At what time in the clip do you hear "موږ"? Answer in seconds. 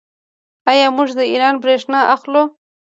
0.97-1.09